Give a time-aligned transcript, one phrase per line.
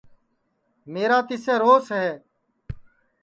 [0.91, 2.09] میرا تِسسے روس ہے